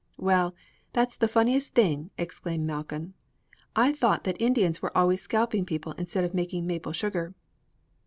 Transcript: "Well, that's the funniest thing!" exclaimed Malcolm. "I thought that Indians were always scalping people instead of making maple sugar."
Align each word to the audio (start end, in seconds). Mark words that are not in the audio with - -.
"Well, 0.17 0.55
that's 0.93 1.15
the 1.15 1.27
funniest 1.27 1.75
thing!" 1.75 2.09
exclaimed 2.17 2.65
Malcolm. 2.65 3.13
"I 3.75 3.93
thought 3.93 4.23
that 4.23 4.41
Indians 4.41 4.81
were 4.81 4.97
always 4.97 5.21
scalping 5.21 5.63
people 5.63 5.91
instead 5.91 6.23
of 6.23 6.33
making 6.33 6.65
maple 6.65 6.91
sugar." 6.91 7.35